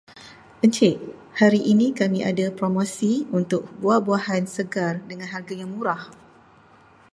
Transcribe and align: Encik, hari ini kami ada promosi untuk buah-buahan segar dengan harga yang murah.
Encik, 0.65 0.97
hari 1.39 1.61
ini 1.71 1.87
kami 1.99 2.19
ada 2.31 2.45
promosi 2.57 3.11
untuk 3.39 3.61
buah-buahan 3.85 4.43
segar 4.55 4.93
dengan 5.09 5.27
harga 5.33 5.53
yang 5.61 5.71
murah. 5.77 6.03